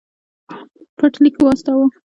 پټ 0.97 1.13
لیک 1.23 1.35
واستاوه. 1.43 1.85